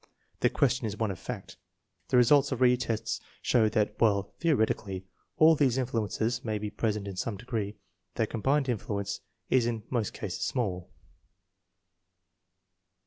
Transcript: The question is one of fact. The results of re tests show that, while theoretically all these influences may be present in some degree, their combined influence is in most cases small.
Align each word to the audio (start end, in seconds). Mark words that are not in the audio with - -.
The 0.39 0.49
question 0.49 0.87
is 0.87 0.97
one 0.97 1.11
of 1.11 1.19
fact. 1.19 1.57
The 2.07 2.17
results 2.17 2.51
of 2.51 2.59
re 2.59 2.75
tests 2.75 3.19
show 3.43 3.69
that, 3.69 3.93
while 3.99 4.33
theoretically 4.39 5.05
all 5.37 5.53
these 5.55 5.77
influences 5.77 6.43
may 6.43 6.57
be 6.57 6.71
present 6.71 7.07
in 7.07 7.15
some 7.15 7.37
degree, 7.37 7.75
their 8.15 8.25
combined 8.25 8.67
influence 8.67 9.19
is 9.51 9.67
in 9.67 9.83
most 9.91 10.11
cases 10.11 10.43
small. 10.43 10.89